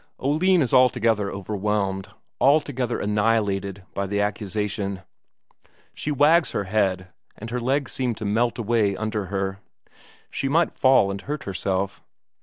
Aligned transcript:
Oline 0.17 0.63
is 0.63 0.73
altogether 0.73 1.31
overwhelmed, 1.31 2.09
altogether 2.39 2.97
annihilated 2.99 3.83
by 3.93 4.07
the 4.07 4.19
accusation; 4.19 5.03
she 5.93 6.09
wags 6.11 6.53
her 6.53 6.63
head, 6.63 7.09
and 7.37 7.51
her 7.51 7.59
legs 7.59 7.91
seem 7.91 8.15
to 8.15 8.25
melt 8.25 8.57
away 8.57 8.95
under 8.97 9.25
her 9.25 9.59
she 10.31 10.49
might 10.49 10.73
fall 10.73 11.11
and 11.11 11.21
hurt 11.21 11.43
herself. 11.43 12.01